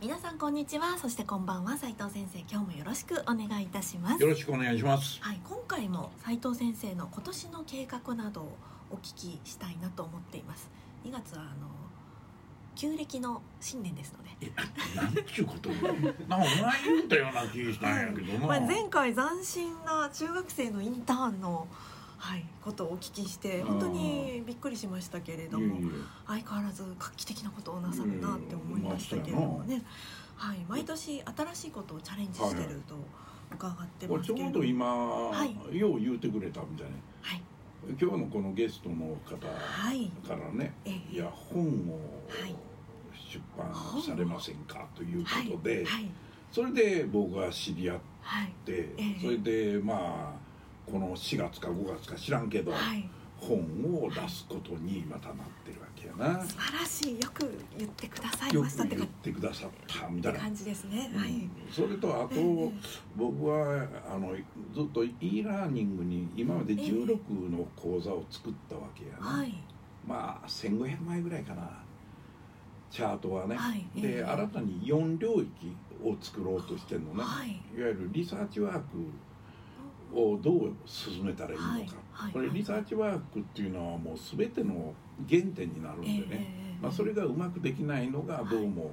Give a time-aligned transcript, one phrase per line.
[0.00, 0.96] 皆さんこんにちは。
[0.96, 1.76] そしてこんばんは。
[1.76, 4.22] 斉藤先生今日もよろしくお願いいたします。
[4.22, 5.18] よろしくお願いします。
[5.20, 8.56] はい、今回も斉藤先生の今年の計画などを
[8.92, 10.70] お聞きしたいなと思っています。
[11.04, 11.66] 2月はあの
[12.76, 16.48] 旧暦の新年ですので、え、なんちゅうことなんかお前
[16.84, 18.46] 言うたような気がしたんやけどな。
[18.46, 21.66] まあ、前回斬新な中学生のインターンの、
[22.18, 25.76] はい、ことをお聞きして本当にびっくりしましたけれども
[26.26, 29.82] 相変わらず画期的なことをなさるなって思いましたけれどもね、
[30.36, 32.96] はい、毎年新しいことをチャレンジしてると
[33.54, 34.86] 伺ってますけれども、うど今、
[35.30, 35.78] はい。
[35.78, 36.92] よう言うてくれたみたいな。
[37.22, 37.42] はい。
[38.00, 42.54] 今日のこのゲストの方はいからね、ええいや本をはい
[43.14, 46.10] 出版されませんかということで、はい。
[46.50, 48.52] それで僕が知り合っはい。
[48.64, 49.20] て、ええ。
[49.20, 50.37] それでまあ
[50.90, 53.08] この4月か5月か知らんけど、はい。
[53.40, 53.56] 本
[53.94, 56.42] を出すことにまたなってるわけやな。
[56.44, 57.20] 素晴らしい。
[57.20, 60.40] よく言ってくださいよましたって言ってくださったみたいな。
[60.40, 61.48] 感じですね、はい。
[61.70, 62.72] それとあと、ええ
[63.16, 64.34] 僕はあの
[64.74, 69.54] ずっと e ラーニングに今まで16の講座を作ったわけやな、はい。
[70.06, 71.70] まあ1500枚ぐらいかな。
[72.90, 73.86] チャートはね、はい。
[73.96, 77.50] えでえ新たに4領域を作ろうとしてるのね、はい。
[77.50, 78.86] いわゆるリサーチワーク
[80.18, 84.92] をどう進めたらいいのか、はいはいこれリサーチワークっていうのはもう全ての
[85.28, 88.90] 原点になるんでね、ええまあ、それがうまくできないのがどうも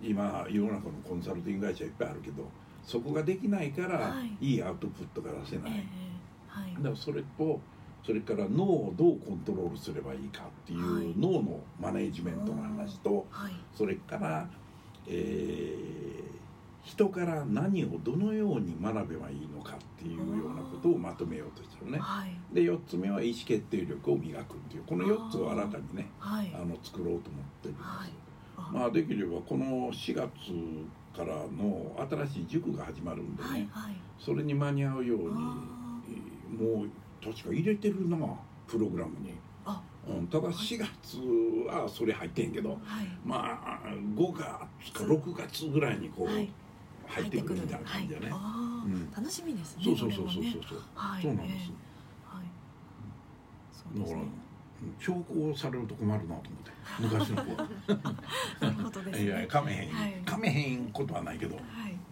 [0.00, 2.44] 今世の中のコンサルティング会社いっぱいあるけど
[2.84, 4.52] そこができないからはい。
[4.52, 6.74] いいアウトプットが出せない、ええはい。
[6.74, 7.60] だからそれと
[8.06, 11.14] それから脳をどうコントロールすればいいかっていう、はい。
[11.18, 13.52] 脳のマネージメントの話とはい。
[13.76, 14.48] それから、
[15.08, 16.30] えー
[16.82, 21.98] 人から何をどのように学べばいいのかっていうようなことをまとめようとしてるね。
[21.98, 22.54] はい。
[22.54, 26.50] で4つ目は意思決定力を磨くっていうこの4つを新たにねはい。
[26.54, 27.20] あの作ろうと思っ
[27.62, 28.10] てるんです、はい。
[28.56, 28.70] あ。
[28.72, 30.30] まあできればこの4月
[31.14, 31.94] からの
[32.26, 33.94] 新しい塾が始まるんでね、はいはい。
[34.18, 35.32] それに間に合うようにあ
[36.58, 36.90] もう
[37.22, 38.16] 確か入れてるな
[38.66, 39.34] プログラムに、
[39.66, 39.82] あ。
[40.08, 41.18] うん、ただ4月
[41.68, 42.80] はそれ入ってんけどはい。
[43.24, 46.48] まあ5月か6月ぐらいにこうはい。
[47.10, 48.30] 入ってくるみたいな感じだね、
[49.14, 50.52] 楽しみですねそうそうそうそうそう。
[50.68, 51.72] そう、はいそうなんです、え
[52.32, 52.46] えはい。
[53.72, 54.26] そうだから
[54.98, 56.70] 強行されると困るなと思って
[57.16, 57.68] 昔の子は。
[58.60, 59.24] なるほどですね。
[59.24, 60.12] いやかめへん、はい。
[60.24, 61.64] かめへんことはないけどはい。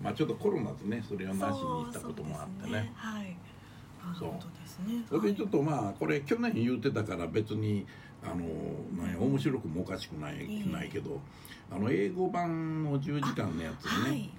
[0.02, 2.92] まあちょっとコロナでねそれをなしに行ったこともあってね。
[2.94, 3.36] はい。
[4.04, 5.04] なるほどですね。
[5.08, 7.86] それでちょっとまあこれ去年言うてたから別に
[8.22, 8.36] あの
[9.02, 11.20] なんや面白くもおかしくない,、ええないけど
[11.70, 13.90] あの英語版の10時間のやつね。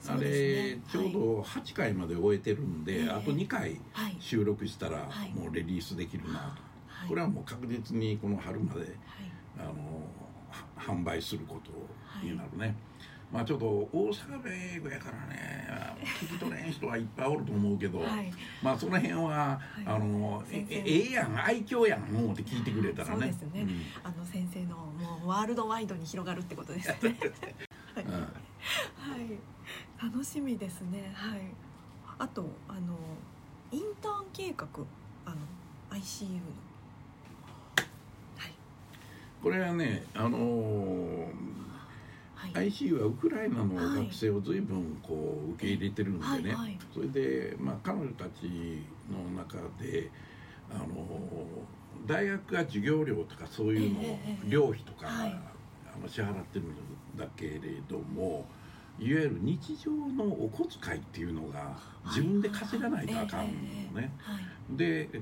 [0.07, 3.09] あはいあ,、れちょうど8回まで終えてるんで、ええ。
[3.09, 4.17] あと2回はい。
[4.19, 5.31] 収録したらはい。
[5.33, 7.09] もうレリースできるなと、はい。
[7.09, 8.89] これはもう確実にこの春まではい。
[9.59, 9.71] あの
[10.49, 11.71] は販売すること
[12.25, 12.75] になるね、
[13.31, 15.59] まあちょっと大阪弁やからね
[16.19, 18.31] 聞き取れん人はいっぱいおると思うけど、はい。
[18.63, 19.83] まあその辺は、い。
[19.85, 23.13] あのええええやん愛嬌やん思って聞いてくれたらね。
[23.13, 23.67] そうですね、
[24.03, 26.95] あの先生のもうワールドワイドに広がるってことですね。
[27.95, 28.13] はい、うん。
[28.13, 31.11] うんはい、楽しみですね。
[31.13, 31.41] はい。
[32.17, 32.97] あとあの
[33.71, 34.67] インターン計画
[35.25, 35.35] あの
[35.97, 36.39] ICU の。
[38.37, 38.53] はい。
[39.41, 41.27] これはねあの
[42.39, 42.69] はい。
[42.69, 46.41] ICU はウクライナの学生を随分こう受け入れてるんでね、はい。
[46.53, 50.09] はいそれで、まあ、彼女たちの中で
[50.71, 50.87] あの
[52.07, 55.39] 大学が授業料とかそういうのをええええ寮費とか、はい。
[55.93, 56.75] あの支払ってるん
[57.17, 58.47] だけれども
[58.99, 63.47] いわゆる日常のお小遣いっていうのが自分で稼がないとあかん
[63.93, 64.11] のね。
[64.69, 65.21] で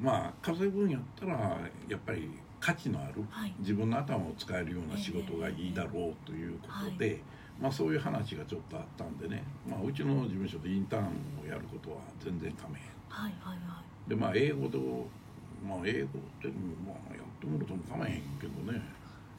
[0.00, 1.58] まあ稼ぐんやったら
[1.88, 3.52] やっぱり価値のあるはい。
[3.58, 7.20] 自分の頭を使えるような仕事がいいだろうということで、
[7.60, 11.04] まあ、そういう話がちょっとあったんでね、まあ、うちの事務所でインターン
[11.44, 12.84] をやることは全然かめへん。
[13.08, 14.08] はいはいはい。
[14.08, 14.78] でまあ英語で
[15.66, 16.10] まあ英語っ
[16.40, 16.48] て
[16.86, 18.78] まあやってもらってもかめへんけどね、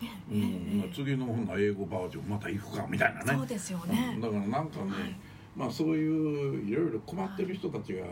[0.01, 3.33] ねうえんまあ、え次のほな英語バージョンまた行くかみたいなね。
[3.37, 4.11] そうですよね。
[4.15, 5.15] うんだからなんかね、はい。
[5.55, 8.05] まあそういういろいろ困ってる人たちが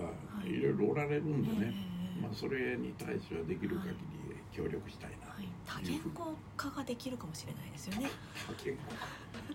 [0.45, 0.61] いい。
[0.61, 0.77] ろい。
[0.77, 2.21] ろおられるんでね、ええ。
[2.21, 4.20] まあ、それに対してはできる限り
[4.51, 8.09] 協力したいなはい、多言語化ができるかもしれないですよね。
[8.47, 8.81] 多言語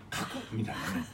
[0.09, 1.07] 化過みたいなね。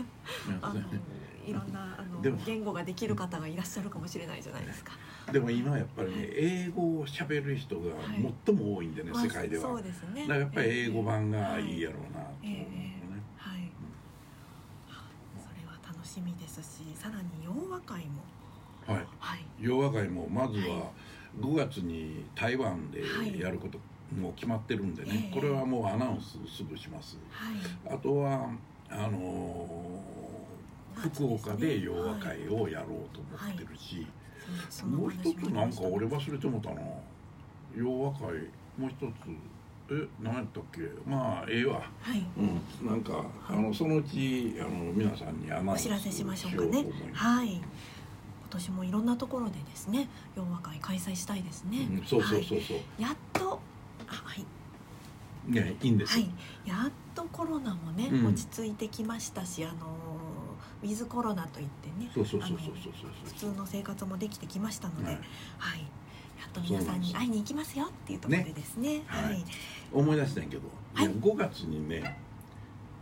[0.62, 0.82] あの
[1.46, 4.94] いろんなあのでも言語ができる方がいらっしゃるかもしれないじゃないですか。
[5.32, 7.92] でも今やっぱりね英語を喋る人が
[8.46, 9.64] 最も多いんでね、まあ世界では。
[9.64, 10.22] そうですね。
[10.22, 13.02] だからやっぱり英語版がいいやろうなと思うよね、
[13.36, 13.72] はい。
[15.38, 18.24] それは楽しみですし、さらに洋和会も。
[18.88, 19.08] はい。
[19.20, 19.46] はい。
[19.60, 20.92] 洋和会もまずはは
[21.40, 23.40] 5月に台湾ではい。
[23.40, 23.80] やること
[24.20, 25.36] もう決まってるんでね、ええ。
[25.36, 27.18] これはもうアナウンスすぐします。
[27.32, 27.94] はい。
[27.96, 28.50] あとは
[28.90, 30.24] あのー
[30.96, 34.06] 福岡で洋和会をやろうと思ってるし、
[34.86, 36.82] もう一つなんか俺は忘れてもたな。
[37.76, 38.20] 洋和会
[38.78, 39.04] もう一つ。
[39.92, 40.82] え何やったっけ？
[41.10, 41.82] まあええわ。
[42.14, 42.24] い。
[42.40, 42.88] うん。
[42.88, 46.84] なんかあのそのうちあの皆さんにアナウンスお知らせしましょうかよね。
[46.84, 47.62] と思いますはい。
[48.54, 50.08] 今年もいろんなところでですね、
[50.38, 51.88] 洋和会開催したいですね。
[51.90, 53.02] うんそうそうそうそう、はい。
[53.02, 53.60] やっと
[54.08, 54.46] あはい。
[55.52, 56.32] ねいいんですよ、は
[56.66, 58.28] い、やっとコロナもね、うん。
[58.28, 59.98] 落ち着いてきましたし、あの
[60.84, 62.74] ウィズコロナといってね、そうそうそうそう
[63.26, 65.18] 普通の生活もできてきましたので、は
[65.58, 65.80] はい。
[65.80, 65.82] い、
[66.40, 69.24] やっと皆さんに会いに行きますよっていうところでですね、はい。
[69.24, 69.44] はい、
[69.92, 70.62] 思い出したんやけど、
[70.94, 71.06] はい。
[71.06, 72.20] いや5月にね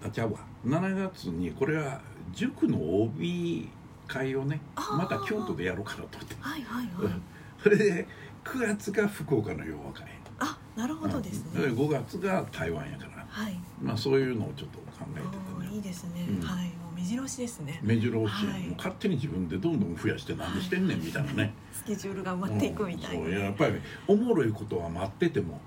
[0.01, 0.39] あちゃうわ。
[0.65, 1.99] 7月にこれは
[2.33, 3.69] 塾の OB
[4.11, 6.35] 会をねまた京都でやろうかなと思って。
[6.41, 7.05] はいはいはい。
[7.05, 7.21] うん。
[7.63, 8.07] それで
[8.43, 10.07] 9月が福岡の洋和会
[10.39, 11.63] あ、なるほどですね。
[11.63, 11.75] うん。
[11.75, 13.25] で5月が台湾やから。
[13.29, 13.57] はい。
[13.81, 15.75] まあそういうのをちょっと考えててね。
[15.75, 16.25] いいですね。
[16.27, 16.45] うん。
[16.45, 17.79] はい、もう目白押しですね。
[17.81, 18.61] 目白押し、はい。
[18.63, 21.53] もう勝手に自分でどんどん増やして何してんねんみたいなね。
[21.71, 23.25] スケジュールが埋まっていくみたいな。
[23.25, 23.31] うん。
[23.33, 23.43] そう。
[23.43, 23.75] やっぱり
[24.07, 25.61] おもろいことは待ってても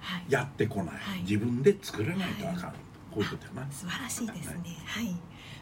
[0.00, 0.24] はい。
[0.28, 1.20] やってこない、はい。
[1.22, 2.76] 自分で作らないとあかん、こ
[3.16, 3.70] ういうことやな。
[3.70, 4.76] 素晴らしいですね。
[4.84, 5.16] はい。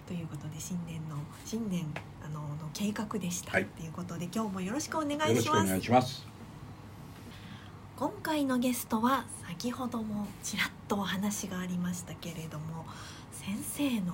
[0.07, 1.85] ということで新年の新年
[2.27, 3.53] あのの計画でした。
[3.53, 3.67] はい。
[3.67, 5.69] ということで今日もよろしくお願いよろしくおします。
[5.69, 6.27] 願いします。
[7.97, 12.85] 今回のゲストは先ほどもちらっとお話がありましたけれども
[13.33, 14.13] 先生の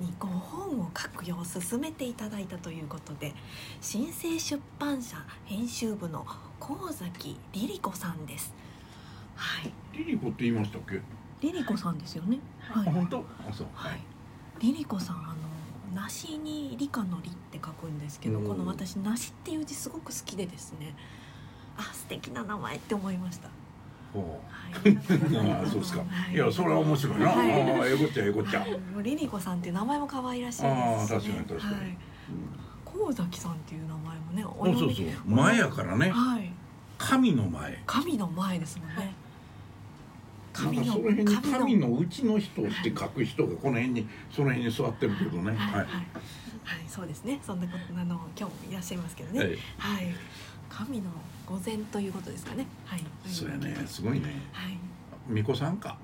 [0.00, 3.34] にご本を書くよう勧めていただいたということで
[3.80, 6.26] 新生出版社編集部の
[6.58, 8.52] 神崎リリ子さんです。
[9.36, 11.00] はい、リリコって言いましたっけ、
[11.40, 12.40] リリ子さんですよね。
[12.60, 13.24] はあ本当？
[13.48, 13.66] あそう。
[13.74, 14.00] はい、
[14.58, 15.34] リリコさんあの
[15.94, 18.46] 梨に理科の理って書くんですけどうん。
[18.48, 20.94] この私梨っていう字すごく好きでですね。
[21.76, 23.48] あ素敵な名前って思いました、
[24.12, 24.98] ほはい、う
[25.64, 26.34] あそうですか、はい。
[26.34, 27.52] い、やそれは面白いな、はい。
[27.52, 30.68] ああええこっちゃええこっちゃ、はいもうリリコさんっていう名前も可愛らしいで
[31.08, 31.74] すし、ね、確かに確かに。
[31.74, 31.96] はい、
[32.84, 35.06] 神崎さんっていう名前もねおうん、そうそう。
[35.26, 36.10] 前やからね。
[36.10, 36.52] はい。
[36.98, 37.82] 神の前。
[37.86, 39.14] 神の前ですもんね
[40.64, 45.86] なんかその辺に神のうちの人って書く人がこの辺にその辺に座ってるけどねはい、はい
[46.86, 49.58] そうですねそんなことあの今日もいらっしゃいますけどね、はいはい、
[50.68, 51.10] 神の
[51.50, 52.64] 御前ということですかね。
[52.86, 53.00] はい。
[53.26, 54.78] そうやねすごいねはい。
[55.26, 55.98] 巫女さんか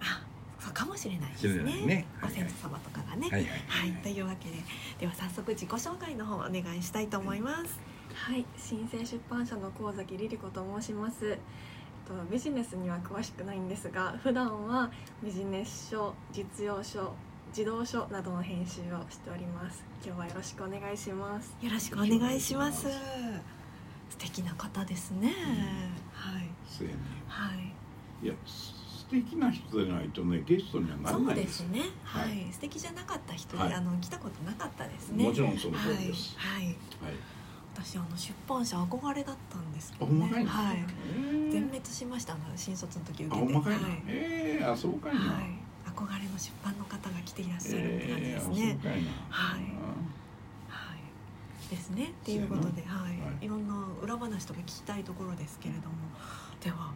[0.00, 0.22] あ、
[0.60, 1.84] そうかもしれないですね。
[1.84, 3.28] ねご先祖様とかがね。
[3.28, 4.56] はいはいはい、というわけで、
[5.00, 7.80] では早速自己紹介の方お願いしたいと思います。
[8.14, 11.36] はい、新生出版社の神崎リリ子と申します。
[12.08, 14.90] とビジネスには詳しくないんですが、普段は
[15.22, 17.12] ビジネス書、実用書、
[17.52, 19.84] 児童書などの編集をしております。
[20.04, 21.54] 今日はよろしくお願いします。
[21.60, 22.88] よろしくお願いします。
[24.08, 25.34] 素敵な方ですね。
[26.12, 26.48] はい。
[26.66, 28.26] そうやねはい。
[28.26, 31.80] いや素敵な人じゃないとねゲストにはならそうないですね。
[32.04, 32.52] ははいい。
[32.52, 35.24] 素敵じゃなかった人で、はいあの来たことなかったですね。
[35.24, 36.64] もちろんその通りですはい。
[36.64, 36.72] はい。
[36.72, 36.78] はい
[37.82, 40.78] 私あの出版社憧れだったんですけあどねはい。
[40.78, 44.02] え全滅しました新卒の時受あけてはい。
[44.08, 45.20] ええあそうかいな。
[45.20, 45.44] はい、
[45.86, 49.10] 憧れの出版の方が来ていらっしゃるって感じですね、かいな。
[49.30, 49.60] はい。
[50.68, 51.70] はい。
[51.70, 52.10] ですね。
[52.10, 53.18] っていうことで、はい。
[53.18, 53.44] はい。
[53.44, 55.94] いろんな裏話とか聞きたいところですけれども。
[56.62, 56.92] では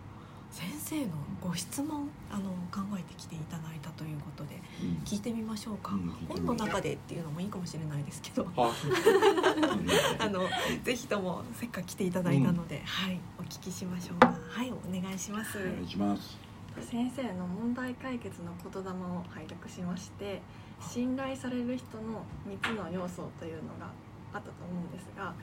[0.53, 5.03] 先生のご質問あの考えてきていただいたということでうん。
[5.05, 8.47] 聞いてみましょうか、うん本の中でっていうのもいいかもしれないですけど。
[8.57, 8.71] あ
[10.21, 10.49] あの
[10.85, 14.35] ぜひともせっかく来ていただいたので、はいお聞きしましょうか。
[14.51, 16.39] はいお願いします、お願いします。
[16.81, 20.43] 先生の問題解決の言霊を拝読しまして、
[20.81, 23.91] 信頼される人の3つの要素というのが
[24.33, 25.35] あったと思うんですが、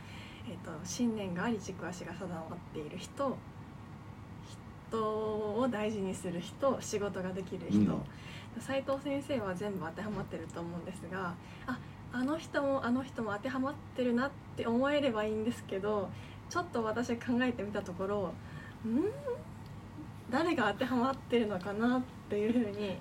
[0.47, 3.37] えっと信念があり軸足が定まっている人、
[4.89, 7.79] 人を大事にする人、仕事ができる人。
[7.79, 8.01] うん。
[8.59, 11.35] 斉藤先生は全部当てはまってると思うんですが
[11.67, 11.79] あ
[12.11, 16.09] あの人もあの人も当てはまってるなって思えればいいんですけど
[16.49, 18.33] ちょっと私考えてみたところ
[18.85, 19.05] ん？
[20.29, 22.97] 誰が当てはまってるのかなっていうふうに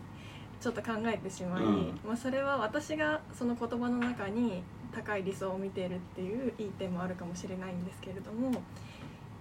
[0.60, 2.00] ちょっと考えてしまい、うん。
[2.06, 4.62] まあ、それは私がその言葉の中に
[4.94, 8.52] 高い理想を見ているっていういい点もあるかもしれないんですけれども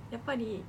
[0.10, 0.64] やっぱり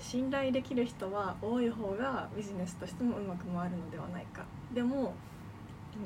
[0.00, 4.44] 信頼できる人は多い方がビジネスとしてもうまく回るのではないか。
[4.72, 5.14] でも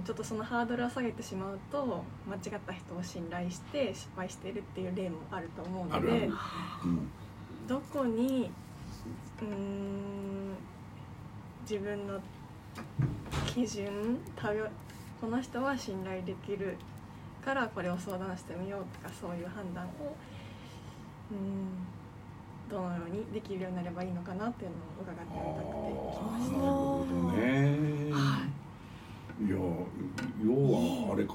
[0.04, 6.30] ちょっとそのハードルを下げてしまうと間違った人を信頼して失敗してるっていう例もあると思うので
[7.66, 8.50] どこに
[9.40, 10.54] うーん
[11.62, 12.20] 自分の
[13.46, 14.18] 基準
[15.20, 16.76] この人は信頼できる
[17.44, 19.88] からこれを相談してみようとかそういう判断を
[21.32, 21.99] うん
[22.70, 26.56] どのようにできるようになればいいのかなっていうのを伺ってみたくて来ました。
[26.56, 28.18] なるほどね、、は
[29.42, 29.56] いや
[30.44, 31.32] 要はあれか？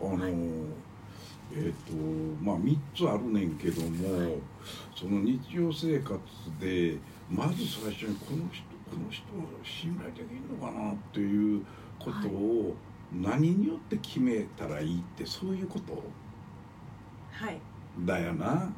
[0.00, 0.26] あの、
[1.54, 1.94] えっ、と
[2.42, 4.38] まあ3つあるねんけども、
[4.94, 6.18] その日常生活
[6.60, 6.98] で
[7.30, 11.64] まず最初にこの人この人は信頼できるのかなっていう
[11.98, 12.74] ことを
[13.12, 16.02] 何によって決めたらいいってそういうこと？
[17.30, 17.60] はい。
[18.00, 18.72] だよな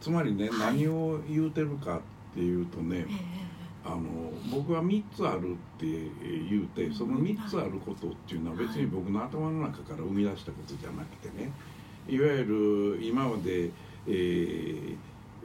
[0.00, 0.76] つまりね、はい。
[0.76, 2.00] 何を言うてるかっ
[2.34, 3.50] ていうとね、ええ
[3.82, 4.00] あの
[4.50, 11.50] 僕は3つあるって言うてその3つあることっていうのは別に僕の頭の中から生み出したことじゃなくてね
[12.06, 13.70] いわゆる今まで、
[14.06, 14.96] えー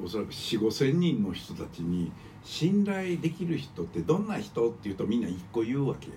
[0.03, 2.11] おそらく4 5千人の人たちに
[2.43, 6.15] 信頼できる人ってどんな人っていうとみんな1個言うわけや。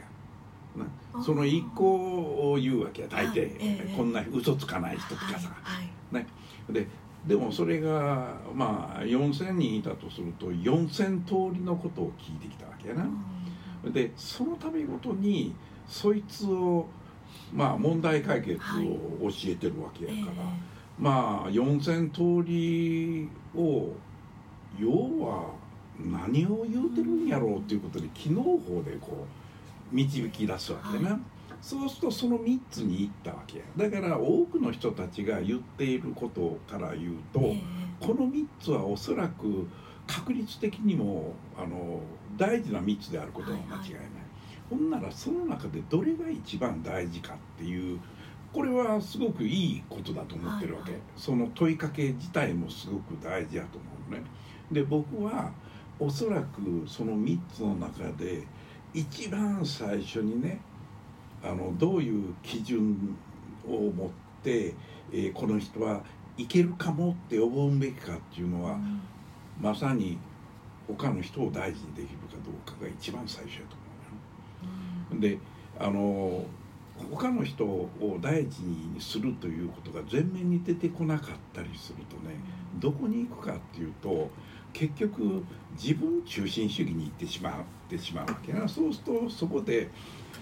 [1.15, 1.23] な。
[1.23, 3.39] その1個を言うわけや大抵、はい。
[3.39, 5.51] ええこんな嘘つかない人とかさ。
[5.63, 6.27] はいはい。
[6.73, 6.89] で
[7.27, 13.07] でもそれがまあ4,000人いたとすると4,000通りのことを聞いてきたわけやな。
[13.91, 15.55] でその度ごとに
[15.87, 16.87] そいつを
[17.53, 18.59] まあ問題解決を
[19.29, 20.35] 教えてるわけやええから、
[20.99, 23.93] まあ4,000通りを
[24.79, 24.91] 要
[25.25, 25.51] は
[25.99, 29.27] 何を言うてるんやろうっていうことで機能法でこ
[29.93, 31.11] う導き出すわけな。
[31.11, 31.21] はい
[31.61, 33.65] そうするとその3つに行ったわけや。
[33.77, 37.63] だから多くの人たちが言っていることから言うと、ええ。
[38.01, 39.67] この3つはおそらく
[40.07, 42.01] 確率的にもあの
[42.37, 44.03] 大事な3つであることは間違いない、
[44.71, 48.01] ほんならその中でどれが一番大事かっていう
[48.53, 51.11] これはすごくいいことだと思ってるわけ、はいはい。
[51.17, 54.23] その問いかけ自体もすごく大事だと思うね。
[54.71, 55.53] で僕は
[55.99, 58.47] おそらくその3つの中で
[58.95, 60.61] 一番最初にね
[61.43, 63.17] あのどういう基準
[63.67, 64.09] を持っ
[64.43, 64.75] て、
[65.13, 66.03] えーこの人は
[66.37, 69.01] いけるかもって思うべきかっていうのは、うん。
[69.61, 70.19] まさに
[70.87, 73.77] 他の人を大事にできるかどうかが一番最初やと
[75.11, 75.37] 思うよ。
[75.37, 75.39] で
[75.79, 76.45] あの
[77.11, 77.89] 他の人を
[78.21, 82.35] 大事にするということが前面に出てこなかったりするとね
[82.77, 84.31] どこに行くかっていうと
[84.73, 85.45] 結局
[85.81, 87.55] 自分中心主義に行ってしまっ
[87.89, 88.69] てしまうわけやな。
[88.69, 89.91] そうするとそこで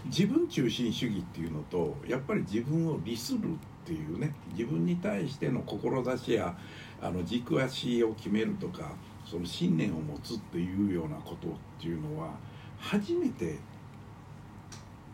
[0.06, 3.40] 自分中心主義っていうのとやっぱり自分を利するっ
[3.84, 6.56] ていうね自分に対しての志や
[7.00, 8.92] あの軸足を決めるとか
[9.24, 11.50] その信念を持つっていうようなことっ
[11.80, 12.30] ていうのは
[12.78, 13.58] 初めて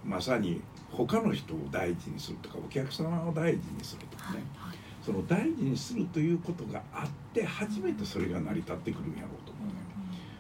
[0.04, 0.60] まさに
[0.90, 4.76] 他の人を大事にするとかお客様を大事にするとかはいねはい。
[5.02, 9.66] その大事にするということがあって初めてそれが成り立ってくるんやろうと思う。
[9.66, 9.74] ね。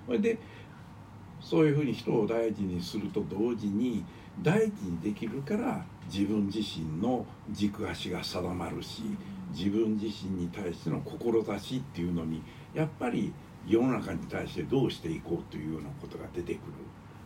[0.06, 0.38] それで
[1.40, 4.04] そういうふうに人を大事にすると同時に
[4.40, 9.02] 大事にできるから自分自身の軸足が定まるし
[9.52, 12.42] 自分自身に対しての志っていうのに
[12.74, 13.32] やっぱり
[13.66, 16.60] 世の中に対してどうしていこうというようなことが出てくる。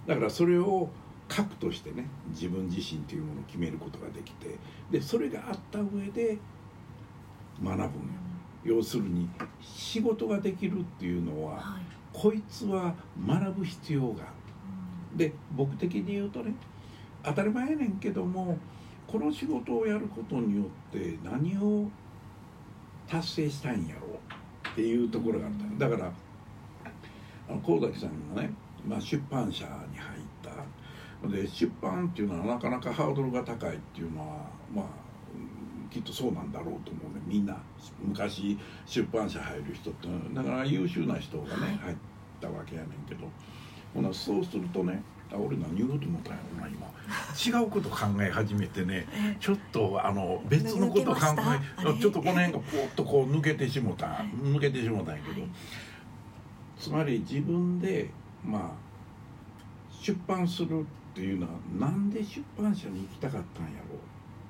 [0.07, 0.91] だからそれを
[1.29, 4.57] 核としてね自分自身というものを決めることができて
[4.91, 6.39] でそれがあった上で
[7.63, 7.89] 学ぶんよ。
[8.65, 9.29] 要するに
[9.61, 11.83] 仕事ができるっていうのははい。
[12.13, 12.95] こいつは
[13.27, 14.33] 学ぶ必要がある。
[15.17, 16.55] で僕的に言うとね
[17.27, 18.57] 当たり前やねんけども
[19.07, 21.89] この仕事をやることによって何を
[23.09, 25.89] 達成したいんやろうっていうところがあった。
[25.89, 26.13] だから
[27.49, 28.51] あの神崎さんがね、
[28.87, 31.29] まあ、出版社に入った。
[31.29, 34.37] で出版っていうのはなかなかハードルが高いっていうのは
[34.73, 34.85] まあ
[35.35, 37.23] うんきっとそうなんだろうと思うね。
[37.27, 37.57] みんな
[38.01, 40.09] 昔出版社入る人って。
[40.35, 41.77] だから優秀な人がね、はい。
[41.79, 41.97] 入っ
[42.41, 43.27] たわけやねんけど。
[43.95, 46.87] ほなそうするとねあ俺何言おうと思ったんやろな今。
[47.61, 51.21] 違うこと考え始めてねえちょっとあの別のことを考
[51.79, 55.51] えちょっとこの辺がポッとこう抜けてしもたはい抜けてしもたんやけど、はい
[56.79, 58.11] つまり自分で
[58.45, 58.71] まあ
[60.03, 63.99] 出版するっていうのはなんで出版社に行きたかったんやろう？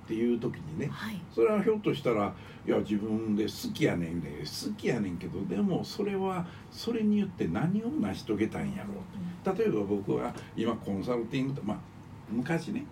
[0.06, 1.20] っていう時にねはい。
[1.34, 2.32] それはひょっとしたら
[2.66, 8.94] いや自分で好きやねんで好きやねんけどでもそれはそれによって何を成し遂げたんやろ
[9.54, 11.78] う例えば僕は今コンサルティングとまあ
[12.30, 12.84] 昔ね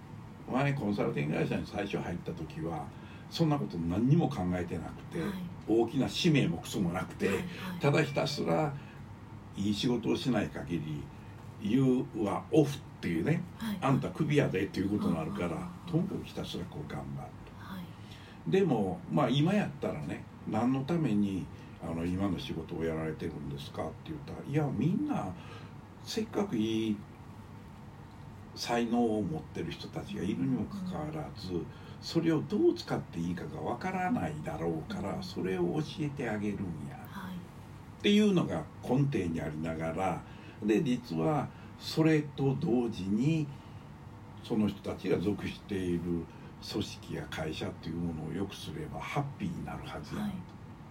[0.52, 2.84] 前コンサルティング会社に最初入った時は
[3.30, 5.30] そんなこと何にも考えてなくて、はい。
[5.66, 7.44] 大きな使命もクソもなくて、はいはい。
[7.80, 8.72] ただひたすら
[9.56, 11.02] いい仕事をしない限り
[11.64, 13.78] You はオフっていうねはい。
[13.80, 17.28] あんたクビやでっていうことになるからうんとにかくひたすらこう頑張る
[17.58, 18.50] はい。
[18.50, 21.46] でもまあ今やったらね何のために
[21.82, 25.32] あの今の仕事をやられてるんですかって言ったらいやみんな
[26.04, 26.96] せっかくいい
[28.54, 31.48] 才能を持ってる人たちがいるにもかかわらず
[32.00, 36.96] それをどう使っていいかがわからないだろうからそれを教えてあげるんや。
[37.10, 37.34] はい。
[37.34, 40.22] っていうのが根底にありながら
[40.66, 43.46] で実はそれと同時に
[44.42, 46.00] その人たちが属している
[46.70, 50.30] 組織や会社っていうものを良くすればハッピーになるはずや、はい。
[50.30, 50.34] っ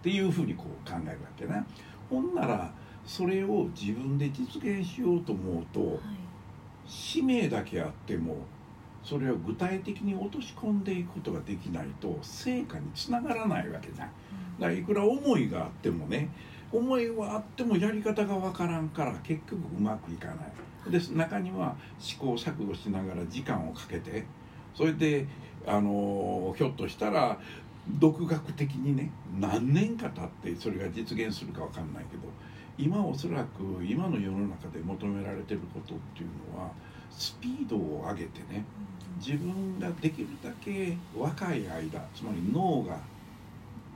[0.03, 1.63] ていうふうにこう考えるわけね。
[2.09, 2.73] ほんなら
[3.05, 5.99] それを自分で実現しようと思うとはい。
[6.85, 8.35] 使命だけあっても
[9.03, 14.09] それを具体的に落とし込んでいくことができないと成果につながらないわけじゃん。
[14.59, 16.29] だからいくら思いがあってもね
[16.73, 20.37] 思いはあってもやり方がわからんから結局うまくいかない。
[20.91, 24.25] で中には試行錯誤しながら時間をかけて
[24.75, 25.27] それで
[25.65, 27.39] あのひょっとしたら
[27.87, 32.23] 独学的にね何年か経ってそれが実現するかわかんないけど
[32.77, 36.71] 今おそらく今の世の中で求められてることっていうのは
[37.11, 38.65] スピードを上げてね
[39.19, 42.97] 自分ができるだけ若い間つまり脳が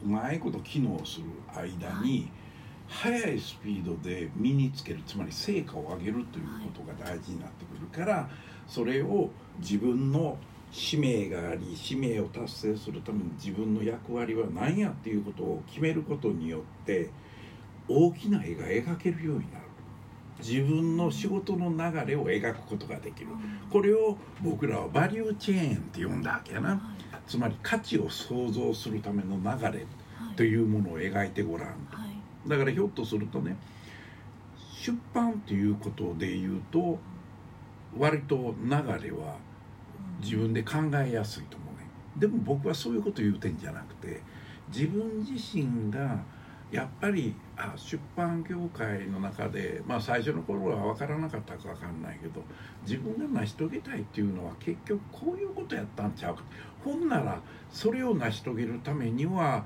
[0.06, 2.30] うまいこと機能する間に、
[2.88, 8.30] 速いスピードで身につけるつまり成果を上げるということが大事になってくるから
[8.68, 9.30] それを
[9.60, 10.38] 自分の
[10.72, 17.10] 使命があり使命を達成するために自分の役割は何やっていうことを決めることによって
[17.88, 19.68] 大きな絵が描けるようになる。
[20.40, 23.28] 自分の仕事の流れを描くことができる。
[23.72, 26.80] これを僕らはバリューチェーンって呼んだわけやな。
[27.28, 29.86] つまり価値を創造するための流れ
[30.36, 32.07] というものを描いてごらんはい
[32.48, 33.58] だからひょっとするとね
[34.80, 36.98] 出版っていうことで言うと
[37.98, 39.38] 割と流れは
[40.22, 40.76] 自分で考
[41.06, 41.88] えやすいと思うね。
[42.18, 44.22] でも僕はそういうこと言うてんじゃなくて
[44.70, 46.20] 自分自身が
[46.72, 52.42] やっぱりあ出版業界の中でまあ最初の頃は分からなかったか分かんないけど
[52.84, 56.44] 自分が成し遂げたいっていうのは結局こういうことやったんちゃうか。
[56.84, 59.66] ほんならそれを成し遂げるためには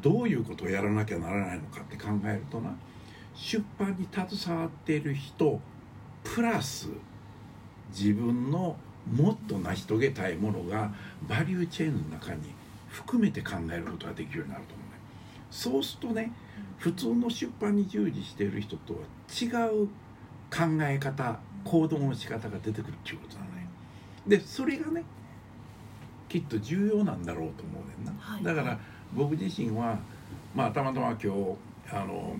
[0.00, 2.74] どういうことをやらなきゃならないのかって考えるとな
[3.34, 5.60] 出版に携わっている人
[6.24, 6.88] プラス
[7.90, 8.76] 自分の
[9.12, 10.92] もっと成し遂げたいものが
[11.28, 12.52] バリューチェーンの中に
[12.88, 14.92] 含めて考えることができるようになると思うね。
[15.50, 16.32] そうするとね
[16.78, 19.00] 普通の出版に従事している人とは
[19.30, 19.86] 違う
[20.50, 23.68] 考え方行動の仕方が出てくるっていうことなのね。
[24.26, 25.04] でそれがね
[26.28, 28.42] きっと重要なんだろうと思うねんな、はい。
[28.42, 28.78] だから
[29.14, 29.98] 僕自身は
[30.54, 31.56] まあたまたま今日
[31.90, 32.36] あの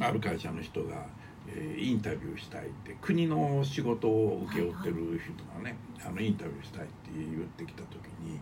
[0.00, 1.06] ある会社の人が、
[1.48, 8.38] えーインタビューしたいって国の仕事を請け負ってる人がね、あのインタビューしたいって言ってきた時に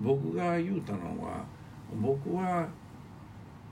[0.00, 1.44] 僕が言うたのは
[2.00, 2.68] 僕は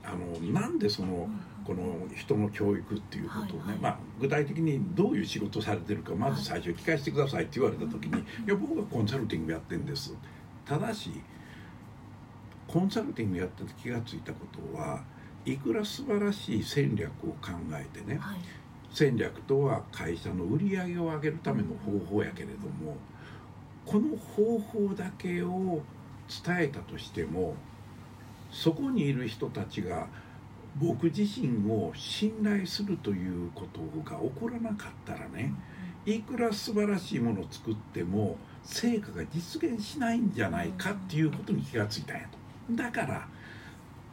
[0.03, 1.29] あのなんでその
[1.63, 3.77] この人の教育っていうことをね、はいはい。
[3.79, 10.13] まあ、具体的にどういう仕事をされてるかまず最初聞かせてくださいって言われた時に「いや僕はコンサルティングやってんです」
[10.65, 11.11] ただし
[12.73, 15.03] コンサルティングやってて気がついたことは
[15.45, 18.37] いくら素晴らしい戦略を考えてねはい。
[18.91, 22.97] 戦略とは会社の売り上げを上げるための方法やけれども
[23.85, 25.81] この方法だけを
[26.45, 27.55] 伝えたとしても
[28.51, 30.07] そこにいる人たちが
[30.79, 35.53] 僕自身を信頼するということが起こらなかったらね
[36.07, 43.27] いくら素晴らしいものを作っても成果が実現しないんじゃないかっていうことに気がついたんやとだから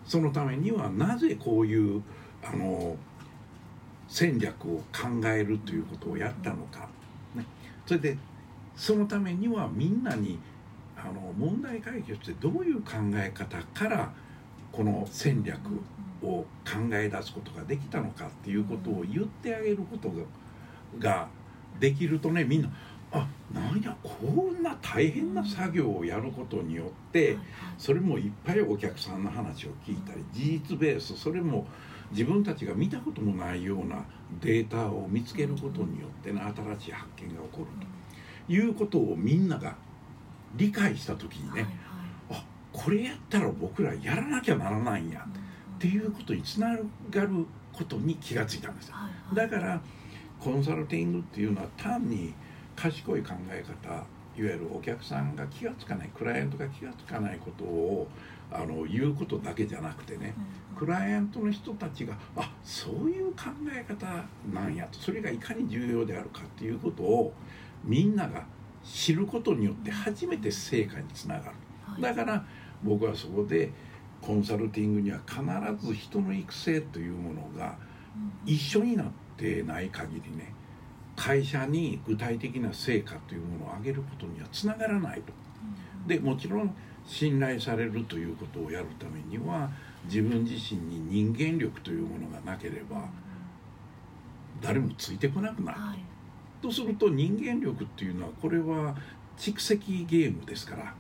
[0.05, 2.03] そのためにはなぜこういう
[2.43, 2.97] あの
[4.09, 6.89] 戦略を考えるということをやったのか、
[7.35, 7.45] ね、
[7.87, 8.19] それで
[8.75, 10.39] そのためにはみんなに
[10.97, 14.13] あの問題解決ってどういう考え方から
[14.73, 15.59] この戦略
[16.23, 16.47] を考
[16.93, 20.25] え出すことができたのかっていうことを言ってあげることが
[20.99, 21.29] が
[21.79, 22.71] できるとねみんな。
[23.13, 27.37] あなんやこんな大変な作業をやることによって
[27.77, 31.67] それもいっぱいお客さんの話を聞いたり事実ベースそれも
[32.13, 34.05] 自分たちが見たこともないような
[34.41, 37.67] データを見つけることによってね新しい発見が起こる
[38.47, 39.77] ということをみんなが
[40.57, 41.67] 理解した時にね、
[42.31, 45.25] あこれやったら僕らやらなきゃならないんや
[45.77, 46.77] っていうことにつな
[47.11, 48.97] がることに気がついたんですよ。
[49.33, 49.81] だから
[50.41, 52.35] コンサルティングっていうのは単に
[52.81, 54.05] 賢い考え方いわ
[54.37, 58.09] ゆるお客さんが気が付かないクライアントが気が付かないことを
[58.51, 60.35] あの言うことだけじゃなくてね
[60.79, 67.35] クライアントの人たちがあそういう考え方なんやとそれがいかに重要であるかっていうことを
[67.85, 68.45] みんなが
[68.85, 71.57] 知ることによって初めて成果につながる。
[71.85, 72.03] はい。
[72.03, 72.45] だから
[72.83, 73.71] 僕はそこで
[74.23, 75.41] コンサルティングには必
[75.87, 77.77] ず人の育成というものが
[78.47, 78.53] うん。
[78.53, 80.55] 一緒になってない限りね
[81.21, 85.35] 会社に具体的な成果というものを上げることにはつながらないと。
[86.03, 86.09] うん。
[86.09, 86.75] でもちろん
[87.07, 89.71] 信頼されるということをやるためには
[90.05, 93.07] 自分自身に人間力というものがなければ
[94.63, 95.79] 誰もついてこなくなる。
[95.79, 95.99] はい。
[96.63, 98.97] とすると人間力っていうのはこれは
[99.37, 100.95] 蓄積ゲームですから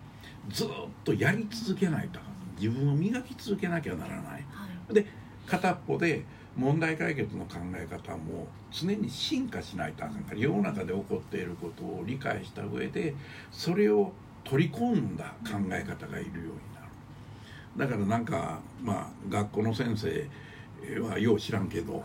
[0.50, 0.68] ずっ
[1.02, 2.20] とやり続けないと
[2.59, 4.22] 自分を磨き続けなきゃならない。
[4.50, 4.94] はい。
[4.94, 5.06] で
[5.46, 6.24] 片っぽで
[6.61, 13.14] 問題解決の考え方も常に進化しないとあかんから世の中で起こっていることを理解した上で
[13.51, 14.12] それを
[14.44, 16.44] 取り込んだ考え方がいるように
[16.75, 17.88] なる。
[17.88, 22.03] だからなんかまあ学校の先生はよう知らんけどはい。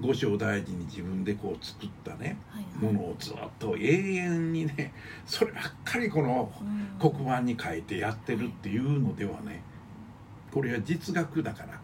[0.00, 4.92] 五章大事に自分でこう作ったねはいものをずっと永遠にね
[5.26, 7.10] そればっかりこのうん。
[7.10, 9.62] 黒板に書いてやってるっていうのではね
[10.52, 11.80] これは実学だから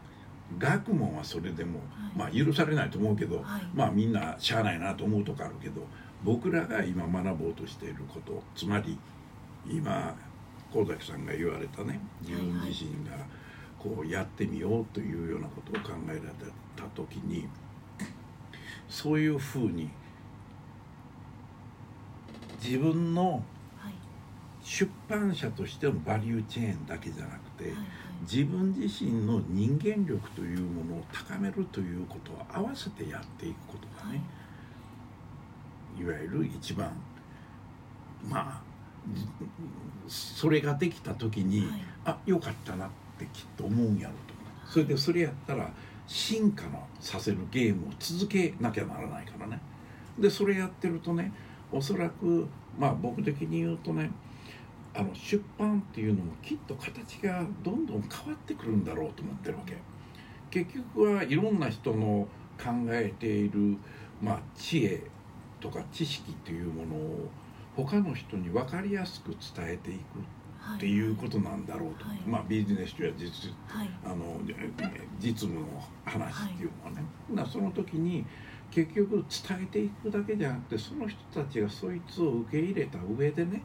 [0.59, 1.81] 学問はそれでも、
[2.17, 3.63] まあ許されないと思うけど、はい。
[3.75, 5.83] まあみんなしゃあないなと思うとこあるけど
[6.23, 8.99] 僕らが今学ぼうとしていることつまり
[9.67, 10.15] 今
[10.73, 13.17] 神崎さんが言われたね自分自身が
[13.79, 16.21] こうやってみようというようなことを考えられ
[16.77, 17.49] た時に
[18.89, 19.91] そういうふうに
[22.63, 23.43] 自分の
[23.79, 23.95] はい。
[24.63, 27.87] 出版社としてのバリューチェーンだけじゃなくて、はいはい
[28.23, 34.25] 自分自身の人間力というものを高めるということを合わせてやっていくことがはいね、
[36.01, 36.91] い、わゆる一番
[38.29, 38.63] まあ
[39.13, 39.27] じ
[40.09, 41.69] それができた時に、はい。
[42.07, 44.35] あよかったなってきっと思うんやろうと
[44.71, 45.71] それでそれやったら
[46.07, 49.61] 進化のさせるゲームを続けなきゃならないからね。
[50.19, 51.33] でそれやってるとね
[51.73, 52.47] おそらく
[52.79, 54.11] まあ僕的に言うとね
[54.95, 59.77] あの出版っていうのもきっと形がどんどん変わってくるんだろうと思ってるわけ。
[60.51, 63.77] 結局はいろんな人の考えている、
[64.23, 65.03] まあ、知恵
[65.61, 67.29] とか知識っていうものを
[67.75, 70.21] 他の人に分かりやすく伝えていく
[70.61, 73.91] はいっていうことなんだろうと、はいまあビジネスや実はい。
[74.05, 74.41] あの
[75.19, 75.67] 実務の
[76.05, 78.25] 話っていうのはね、なその時に
[78.71, 83.63] 結局伝えていくだけじゃなくてその人たちがそいつを受け入れた上でね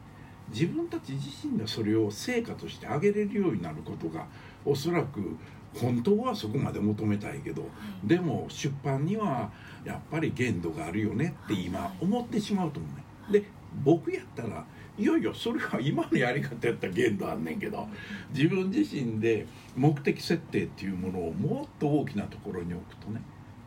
[0.52, 4.26] 自分たち自身がそれを成果として上げれるようになることが
[4.64, 5.36] おそらく
[5.74, 7.68] 本当はそこまで求めたいけどは
[8.04, 8.08] い。
[8.08, 9.50] でも出版には
[9.84, 11.90] やっぱり限度があるよねって今はい。
[12.00, 13.04] 思ってしまうと思うね。
[13.24, 13.44] はいで
[13.84, 14.64] 僕やったら
[14.98, 17.86] いやいやそれは今のやり方やったら限度あんねんけど
[18.34, 23.22] 自分自身で目的設定っていうものをもっと大きなところに置くとね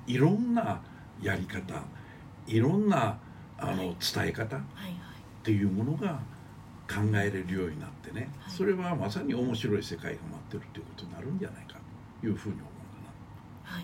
[0.06, 0.82] いろんな
[1.22, 1.82] やり方
[2.46, 3.18] いろんな
[3.58, 3.96] あのはい。
[4.14, 4.94] 伝え方っはいはい。
[5.44, 6.20] ていうものが
[6.88, 8.30] 考えれるようになってね。
[8.40, 8.54] はい。
[8.54, 11.78] それはまさに面白い世界が待ってるっていうことになるんじゃないか
[12.22, 12.64] というふうに思
[13.64, 13.84] はい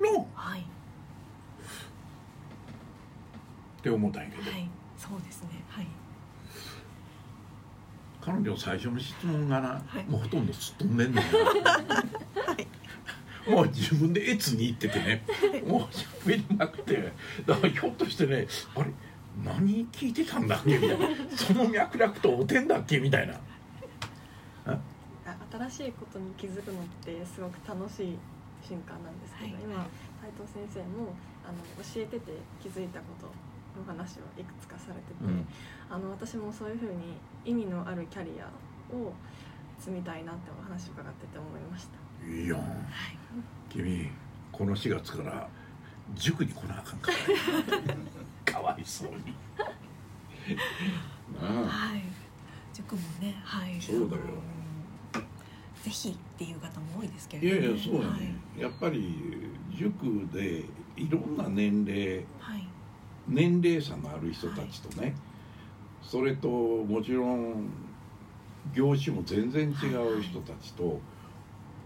[0.00, 0.18] かな。
[0.18, 0.22] の。
[0.22, 0.64] っはい。
[3.82, 4.68] て思ったんやけど、はい。
[4.96, 5.50] そうですね。
[5.68, 5.86] はい。
[8.20, 10.04] 彼女の最初の質問がな、はい。
[10.10, 11.24] もうほとんどすっ飛んでんねん
[13.50, 15.24] もう自分で越に行っててね。
[15.66, 15.82] もう
[16.26, 17.12] 喋りまくって。
[17.46, 18.90] だからひょっとしてねあれ？
[19.44, 21.06] 何聞いてたんだっけみたいな。
[21.36, 23.34] その脈絡とおてんだっけみたいな。
[24.66, 24.78] あ
[25.50, 28.18] 新しいことに気づくのってすごく楽しい
[28.66, 29.62] 瞬間なんですけど、はい。
[29.62, 29.86] 今
[30.20, 33.26] 斉藤先生もあの教えてて気づいたこと
[33.78, 35.46] の話をいくつかされてて、うん。
[35.88, 38.46] あの私もそういうふうに意味のあるキャリア
[38.94, 39.12] を
[39.78, 42.26] 積みたいなってお話伺ってて思いました。
[42.26, 42.56] いいよ。
[42.56, 42.66] はい。
[43.70, 44.10] 君
[44.50, 45.48] この4月から
[46.14, 47.94] 塾に来なあかんから
[48.58, 49.34] かわいそうに。
[51.40, 52.02] あ はい。
[52.74, 53.80] 塾もねはい。
[53.80, 54.22] そうだよ。
[55.82, 59.14] ぜひっていう方も多いですけどもやいやそうだね、やっぱり
[59.72, 60.64] 塾で
[60.96, 62.56] いろんな年齢はい。
[62.56, 62.68] はい
[63.30, 65.14] 年齢差のある人たちとね、
[66.00, 67.68] それともちろん
[68.74, 70.98] 業種も全然違う人たちと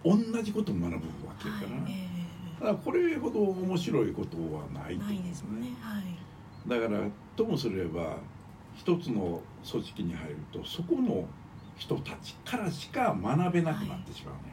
[0.04, 0.94] 同じことを学ぶ
[1.26, 1.92] わけやから、はい。
[1.92, 2.12] え
[2.60, 5.76] だからこれほど面白いことはないーと思うないですね。
[5.80, 6.31] はい
[6.66, 7.00] だから
[7.36, 8.16] ともすれば
[8.76, 11.24] 一つの組織に入るとそこの
[11.76, 14.52] 人たちからしか学べなくなってしまうね、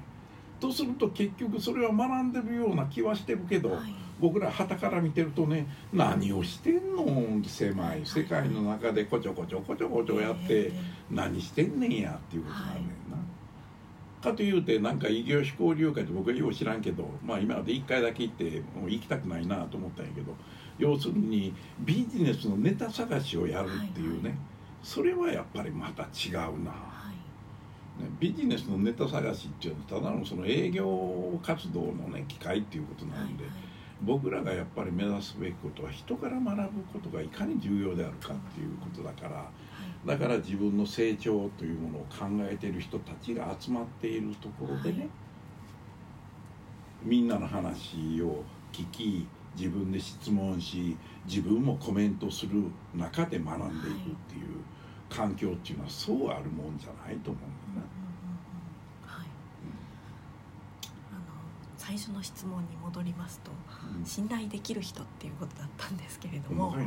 [0.60, 3.94] とすると結局それは学んでるような気はしてるけど、はい。
[4.20, 10.74] 僕ら傍から見てるとね何をしてんの狭い世界の中でこちょこちょこちょこちょやってえ
[11.10, 13.18] 何してんねんやっていうことなんねんな。
[14.22, 20.36] かというてなんか異業種交流会って僕はよう知らんけどまあ今まで1回だけ行ってもう行きたくないなと思ったんやけど
[20.80, 24.36] 要するにビジネスのネタ探しをやるっていうね、はいはい。
[24.82, 26.72] それはやっぱりまた違うな。
[26.72, 27.12] は
[28.00, 28.04] い。
[28.04, 33.44] ねビジネスのネタ探しっていうのはただのその営業活動のね機会っていうことなはいんで、
[34.02, 39.52] 僕らがやっぱり目指すべきことは人から学ぶことがいかに重要であるかっていうことだから
[40.06, 45.10] だから自分の成長というものを考えている人たちが集まっているところでね、はい。
[47.04, 52.64] みんなの話を聞き自分で質問し自分もコメントする
[52.96, 54.62] 中で学んでいくっていう
[55.10, 58.00] 環境っていうのはそうあるもんじゃないと思うんだよね。
[61.78, 63.50] 最初の質問に戻りますと
[63.98, 64.06] うん。
[64.06, 66.86] 信頼できる人っていうことだったんですけれども、はい、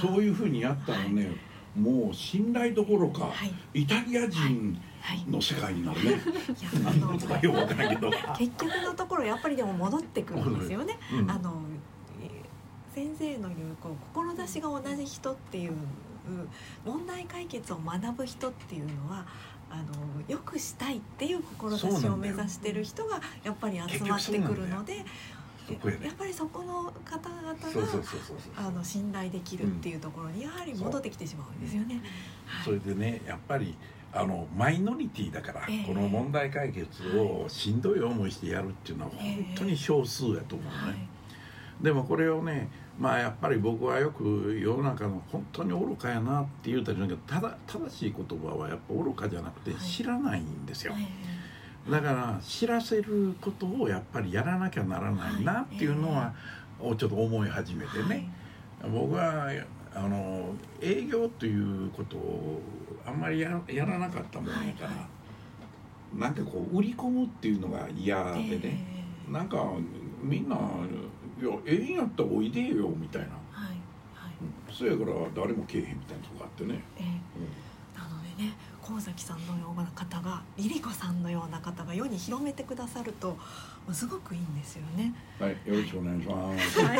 [0.00, 1.30] そういうふうにやったらね、
[1.76, 3.32] もう信頼どころか、は
[3.74, 3.82] い。
[3.82, 4.87] イタリア人はい
[5.28, 6.20] の世界になるね、 いや
[6.86, 10.98] あのなんとかよくわからんけど、結局のところやっぱりでも戻ってくるんですよね。
[11.12, 11.30] うん。
[11.30, 11.62] あの
[12.22, 12.42] え
[12.94, 15.72] 先生の言うこう志が同じ人っていう
[16.84, 19.26] 問題解決を学ぶ人っていうのは
[19.70, 19.82] あの
[20.28, 25.04] よくしたいっていう志を目指してる人がやっぱり集まってくるので
[26.02, 27.56] やっぱりそこの方々が
[28.56, 32.02] あの信頼できるっていうところにやはり戻ってきてしまうんですよね。
[32.64, 33.76] それでねやっぱり
[34.12, 35.84] あのマイノリティだから、ええ。
[35.86, 41.08] この問題解決をしんどい思いしてやるっていうのはええ本当に少数やと思うね、はい
[41.80, 42.68] でもこれをね
[42.98, 49.80] まあやっぱり僕はよく世の中の本当に愚かやなって言うたりするけどただ正しい言葉はやっぱ愚かじゃなくてはい。
[49.80, 51.38] 知らないんですよ、え
[51.90, 56.34] だから知らせることをやっぱりやらなきゃならないなっていうのは、
[56.80, 58.30] をちょっと思い始めてえね、
[58.92, 59.50] 僕は
[59.94, 60.50] あの
[60.82, 62.60] 営業ということを
[63.08, 65.08] あんまりややらなかったもんやから、はいは
[66.14, 68.60] なんかこう売り込むっていうのが嫌ではいね、
[69.28, 69.62] えなんか
[70.22, 70.56] みんな
[71.40, 73.28] 「いやええんやったらおいでよ」みたいな。
[73.28, 73.68] えはい
[74.14, 74.32] はい
[74.72, 77.04] 「そやから誰も来えへん」みたいなとこがあってね、ええ。
[77.04, 77.67] なので
[78.38, 78.54] ね
[78.86, 83.36] 神崎さんのような方がリリコさんのような方が世に広めてくださると
[83.92, 85.14] すごくいいんですよね。
[85.38, 86.80] はいよろしくお願いします。
[86.80, 86.98] はい。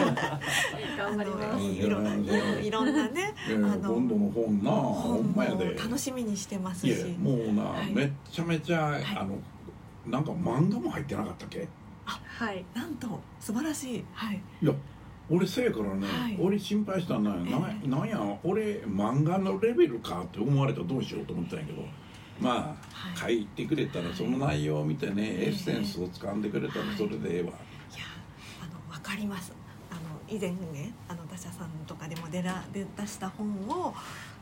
[0.97, 1.65] 頑張ります。
[1.65, 2.15] いろんな
[2.61, 5.75] いろんなねえあの今度の本なほんまやで。
[5.75, 7.93] 楽しみにしてますいしやもうな、はい。
[7.93, 9.05] めっちゃめちゃ、い。
[9.17, 9.39] あの
[10.07, 11.69] なんか漫画も入ってなかったっけ？
[12.05, 12.65] はい。
[12.75, 14.05] なんと素晴らしい。
[14.13, 14.41] はい。
[14.63, 14.73] いや
[15.31, 16.39] 俺せやからね、はい。
[16.41, 17.41] 俺心配したのは、え
[17.85, 17.89] え。
[17.89, 21.83] ななんや俺漫画のレベルかって思われたらどうしようと思ったんやけど
[22.41, 22.55] まあ、
[22.93, 23.35] はい。
[23.35, 25.45] 書いてくれたらその内容を見てね、ええ。
[25.47, 27.55] エッセンスを掴んでくれたらそれでええわ、いや
[28.63, 29.53] あのわかります。
[29.91, 33.95] あの以前ねあの他社さんとかでも出ら出出した本を、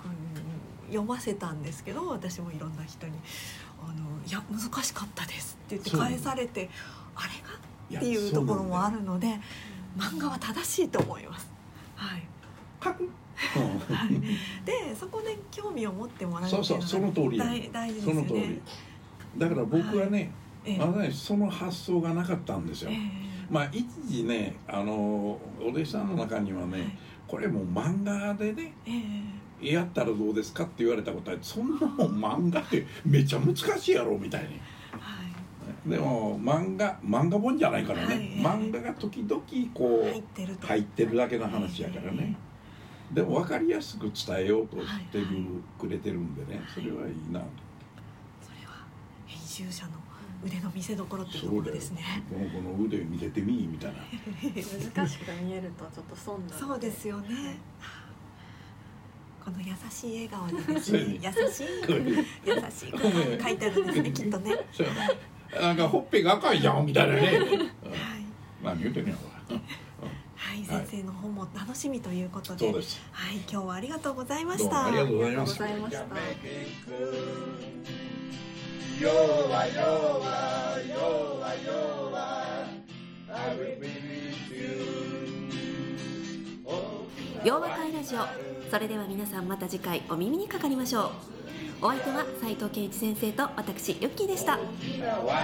[0.04, 3.12] うん、読ませたんですけど私もいろんな人に
[3.80, 3.94] 「あの
[4.26, 6.68] いや難しかったです」って言って返されて
[7.14, 7.66] あれが？
[7.88, 9.38] やっていうところもあるるので
[9.96, 11.50] 漫画は正しいと思います。
[11.96, 12.22] はい、
[12.80, 18.14] はい、でそこで興味を持ってもらうそいううそうその通りや大大事ですね。
[18.14, 18.62] の通り。
[19.38, 20.30] だから僕はね、
[20.64, 20.78] ええ。
[20.78, 22.96] まその発想がなかったんですよ、え
[23.50, 26.98] まあ一時ねあのお弟子さんの中にはね、えはい。
[27.26, 28.90] これもう漫画でねえ
[29.62, 29.72] え。
[29.72, 34.48] やったらどうですかって言われたことはそんなもん漫画ってめっちゃ難しいやろみたいに。
[34.48, 34.60] はい
[35.86, 38.58] でも漫画漫画本じゃないからね、はい。
[38.60, 39.40] 漫画が時々
[39.72, 40.66] こ入っうてると。
[40.66, 42.36] 入ってるだけの話やからね、
[43.12, 45.44] でも分かりやすく伝えようとしてる、はいはい
[45.78, 46.60] くれてるんでね。
[46.72, 47.46] それはいいなと。
[48.42, 48.84] それは
[49.26, 49.92] 編集者の
[50.44, 52.02] 腕の見せ所ってところですね。
[52.28, 53.98] この子の腕見せてみみたいな。
[54.96, 57.58] 難しく見えるとちょっと損なのそうですよね。
[59.44, 61.20] この優しい笑顔に でね、ね。
[61.22, 61.70] 優しい
[62.44, 64.56] 優しい書いてあるんですねきっとね。
[65.54, 67.40] ななんかほっぺが赤いじゃんみたいなね。
[68.62, 69.04] 何言うてん。
[69.04, 69.60] ねやろ
[70.36, 73.00] はい、先生の本も楽しみということで、そうです。
[73.12, 74.90] はい、今日はありがとうございました。
[74.90, 76.04] どうもありがとうございました。
[78.96, 79.12] Yoa,
[79.76, 82.64] yoa, yoa, yoa,
[83.28, 85.50] I will be with you.
[86.64, 87.06] Oh,
[87.44, 88.20] 洋和会ラジオ
[88.70, 91.10] それでは皆さんまた次回お耳にかかりましょう
[91.82, 94.58] お相手は斉藤健一先生と私ユッキーでした。
[94.58, 94.60] 輪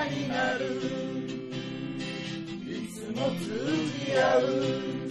[0.07, 0.81] になる。
[2.67, 3.45] いつも通
[4.07, 5.02] じ合う。